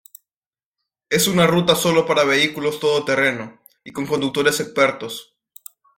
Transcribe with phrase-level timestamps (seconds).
[1.11, 5.35] Es una ruta solo para vehículos todoterreno y con conductores expertos.